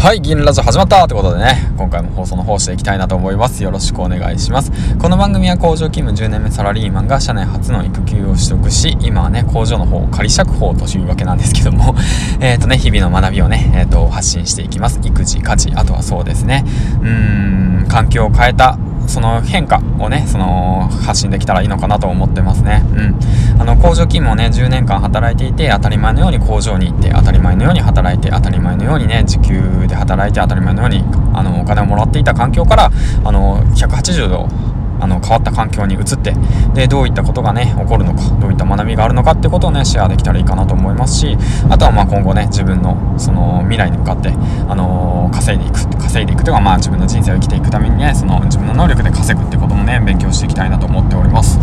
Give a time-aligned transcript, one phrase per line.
[0.00, 3.62] はい、銀ラジオ始まったってことでね、今回も放送の方していきたいなと思います。
[3.62, 4.72] よろしくお願いします。
[4.96, 11.94] この番組は工場勤務10年目サラリーマンが社内初の育休を取得し、今はね、工場の方を、仮釈放というわけなんですけども、
[12.40, 15.00] えっ、ー、とね、日々の学びをね、えっ、ー、と、発信していきます。
[15.02, 16.64] 育児、家事、あとはそうですね、
[17.02, 18.78] うーん、環境を変えた、
[19.10, 22.84] その変化をね、その発信できたらいいのかなと思ってますね。
[23.56, 23.60] うん。
[23.60, 32.90] あの、工場勤務をね、10年間働いていて、当たり前のように工場に行って、当たり前のように働いて、当たり前のようにね、時給で働いて当たり前のように、あの、お金をもらっていた環境から、
[33.24, 34.48] あの、180度、
[35.00, 36.34] あの変わった環境に移って
[36.74, 41.36] でどういったことがね起こるのかどういった学びがあるのかってことをねシェアできたらいいかなと思いますし
[41.70, 51.58] あとはまあ今後ね自分のその未来に向かって、あの、稼いでいく稼いでいくというかまあ自分の人生を生きていくためにねその自分の能力で稼ぐってこともね勉強していきたいなと思っております。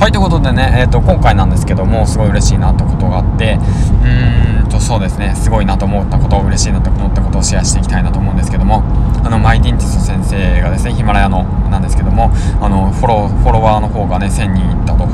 [0.00, 3.58] はいということでね、えーと、今回なんですけどもすごい嬉しいなってことがあって
[4.02, 8.82] うーんとそうですねすごいなと思ったことを嬉しいなと思ったことをシェアしていきたいなと思うんですけども
[9.22, 12.30] あのマイディンティス先生がですねヒマラヤのなんですけども
[12.62, 15.08] あのフォロフォロワーの方がね1000人いったと。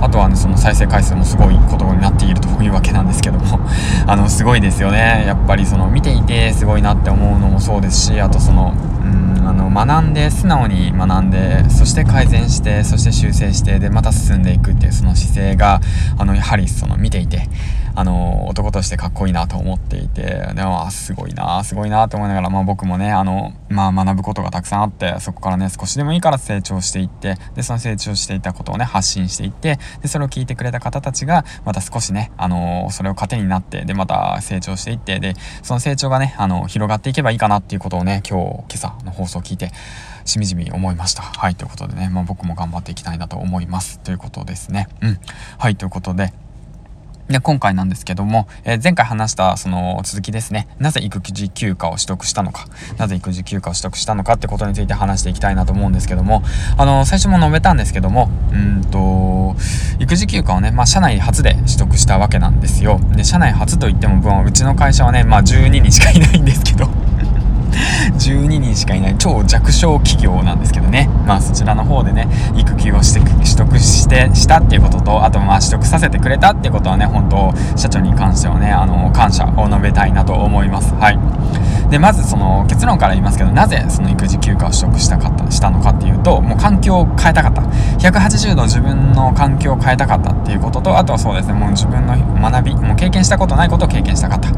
[0.00, 3.60] あとはねその再生回数もすごいことになっているというわけなんですけども。
[4.06, 5.24] あのすごいですよね。
[5.26, 15.80] やっぱりその見ていてすごいなって思うのもそうですしあとそのうんあの学んで素直に学んでそして改善してそして修正してでまた進んでいくっていうその姿勢が
[16.18, 17.48] あのやはりその見ていて
[17.94, 39.70] あの男としてかっこいいなと思っていてでもすごいなすごいなと思いながら、まあ、僕もねあの、まあ、学ぶことがたくさんあってそこからね少しでもいいから成長していってでその成長していたことをね発信していってでそれを聞いてくれた方たちがまた少しねあのそれを糧になってでまた成長していってでその成長がねあの広がっていけばいいかなっていうことをね今日今朝の放送を聞いて
[40.24, 41.22] しみじみ思いました。
[41.22, 43.98] はい、ということでね、まあ、僕も頑張っていきたいなと思います。
[44.00, 44.88] ということですね。
[45.00, 45.18] うん。
[45.58, 46.32] はい、ということで、
[47.32, 50.68] で、今回なんですけども、えー、前回話したその続きですね。
[50.78, 52.66] なぜ育児休暇を取得したのか、
[52.98, 56.42] なぜ育児休暇を取得したのかってことについて話していきたいなと思うんですけども、
[56.76, 59.56] あの、最初も述べたんですけども、うんと、
[59.98, 63.00] 育児休暇をね、まあ、社内初で取得したわけなんですよ。
[63.14, 66.86] で、社内初といっても、うちの会社はね、まあ、12人しかいないんですけど、
[67.72, 71.08] 12人しかいない超弱小企業なんですけどね。
[71.26, 80.94] まあそちらの方でね、育休をして取得してしたっていうことと、あとまあ取得させてくれたっていうことはね、本当社長に関してはね、あの、感謝を述べたいなと思います。
[80.94, 81.18] はい。
[81.90, 87.60] で、まずその結論から言いますけど、なぜその育児休暇を取得したかった、したのかっていうと、もう環境を変えたかった。
[87.98, 92.16] 180度自分の環境を変えたかったっていうことと、あとはそうですね、もう自分の
[92.50, 94.52] 学び、もう経験したことないことを経験したかったっ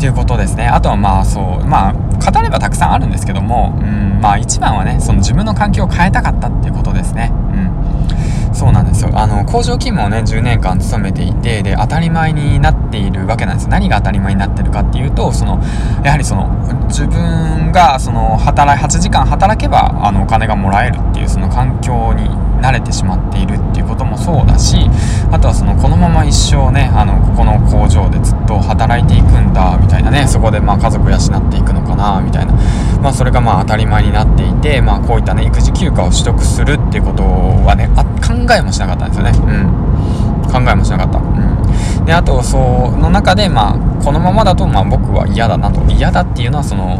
[0.00, 0.66] ていうことですね。
[0.66, 7.32] あとはまあそう、まあ、語ればたくさんあるんですけども、うん、まあ一番はね、その自分の環境を変えたかったっていうことですね。
[7.32, 8.54] うん。
[8.54, 9.10] そうなんですよ。
[9.14, 13.68] あの、工場勤務をね、10年間勤めていて、で、当たり前になっているわけなんです。
[13.68, 15.62] 何が当たり前になってるかっていうと、その、
[16.04, 16.48] やはりその、
[16.88, 22.28] 自分が、その、働い、8時間働けば、あの、お金がもらえるっていう、その環境に
[22.60, 24.76] 慣れてしまっているっていうこともそうだし
[25.30, 32.54] あとはそのこのまま一生ねあのここの工場でずっと働いていくんだみたいなねそこでまあ家族養っていくのかなみたいな。
[33.00, 39.32] まあそれがまあ当たり前になっていてまあこういったね育児休暇を取得するっていうことはねあ考えもしなかったんですよね。
[39.32, 40.52] うん。
[40.52, 41.18] 考えもしなかった。
[41.18, 42.04] うん。
[42.04, 45.80] であとその中でまあこのままだとまあ僕は嫌だなと。
[45.90, 46.98] 嫌だっていうのはその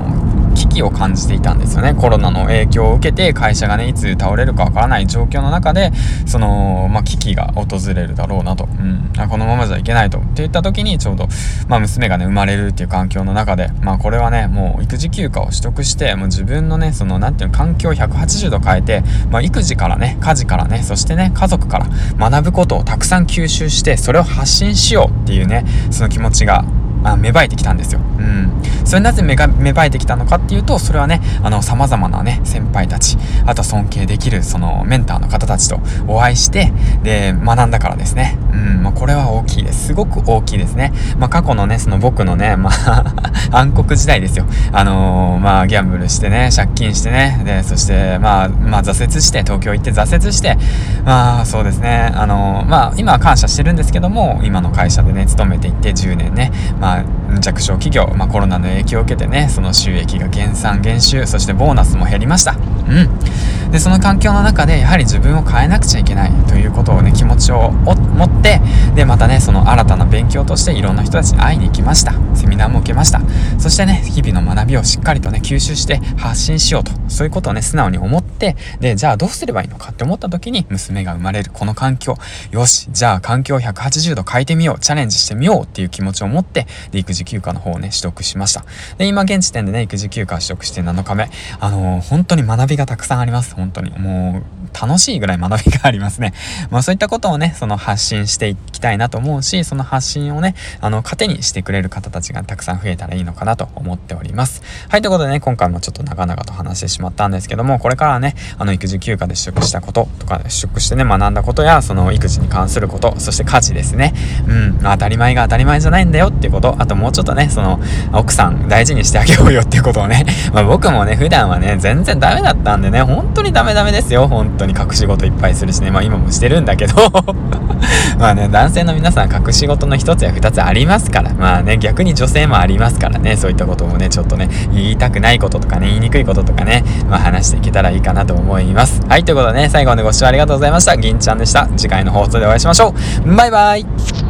[0.83, 1.95] を感じていたんですよね。
[1.95, 5.93] コロナの影響を受けて会社がね、いつ倒れるかわからない状況の中で、
[6.27, 8.65] その、まあ、危機が訪れるだろうなと。
[8.65, 9.29] うん。
[9.29, 10.19] このままじゃいけないと。
[10.19, 11.29] って言った時にちょうど、
[11.69, 21.87] まあ、娘がね、生まれるっていう環境の中で、まあ、これはね、もう育児休暇を取得して、もう自分のね、その、なんていうの、環境を180度変えて、まあ、育児からね、家事からね、そしてね、家族から
[22.31, 26.65] 学ぶことをたくさん吸収して、それを発信しようっていうね、その気持ちが
[27.05, 28.00] あ芽生えてきたんですよ。
[28.00, 28.50] うん。
[28.84, 33.16] それなぜ芽が芽生えてきたのかっていうと、それはね、あの、様々なね、先輩たち、
[33.47, 36.72] あと尊敬できる、その、メンターの方たちとお会いして、
[37.03, 38.39] で、学んだからですね。
[38.53, 39.88] うん、まあ、これは大きいです。
[39.88, 40.93] すごく大きいですね。
[41.19, 43.15] まあ、過去のね、その僕のね、 まあ
[43.53, 44.47] 暗黒時代ですよ。
[44.72, 50.57] あのー、まあ、ギャンブルしてね、借金してね、で、そして、まあ、まあ、挫折して、東京行って挫折して、
[51.04, 57.04] まあ、そうですね、あのー、まあ、今は感謝してるんですけども、今の会社でね、勤めていって10年ね、まあ、
[57.41, 62.54] 弱小企業、まあ、コロナの影響を受けてね、その収益が減産、減収、そしてボーナスも減りました。
[62.91, 63.71] うん。
[63.71, 67.92] で、その環境の中で、やはり自分を変えなくちゃいけないということをね、気持ちを持
[68.25, 68.60] って、
[68.97, 72.13] で、またね、その新たな勉強としていろんな人たちに会いに行きました。
[72.34, 73.21] セミナーも受けました。
[73.59, 82.16] そしてね、日々の学びをしっかりとね、吸収して発信しようと、そういうことをね、素直に思って、で、じゃあどうすればいいのかって思った時に、娘が生まれるこの環境、
[82.51, 88.65] よし、じゃあ環境を180度変えてみよう、チャレンジしてみようっていう気持ちを持って、で、育児休暇の方をね、取得しました。
[88.98, 91.31] で、今現時点でね、育児休暇取得して7日目。
[91.60, 93.54] あのー、本当に学びがたくさんあります。
[93.54, 93.91] 本当に。
[93.98, 96.33] もう、楽しいぐらい学びがありますね。
[96.71, 104.63] まあそういったことをね、その発信していきたいなと思うし、その発信をね、あの、糧にしてくれる方たちがたくさん増えたらいいのかなと思っております。
[104.89, 114.15] はい、ということでね、今回もちょっと長々と話してしまったんですけども、これからね、あの、育児休暇で取得したこととか、取得してね、学んだことや、その育児に関すること、そして家事ですね。
[114.47, 117.81] うん、当たり前が当たり前じゃないんだよっていうこと、あともうちょっとね、その、
[118.13, 126.95] 奥さん大事にしてあげようよっていうことをね、 まあ僕もね、普段はね、全然ダメだったんでね、本当にダメダメですよ、本当当に隠し事いっぱいするしね、まあ今もしてるんだけど
[128.18, 139.01] まあね、男性の皆さん隠し事の一つや二つありますから、まあね、逆に女性もありますからね、そういったこともね、ちょっとね、言いたくないこととかね、言いにくいこととかね、まあ話していけたらいいかなと思います。
[139.09, 140.97] はい、ということでね、最後までご視聴ありがとうございました。
[140.97, 141.68] 銀ちゃんでした。
[141.77, 143.34] 次回の放送でお会いしましょう。
[143.34, 144.29] バイバイ